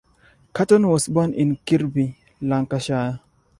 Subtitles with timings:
[0.55, 3.19] Caton was born in Kirkby, Lancashire.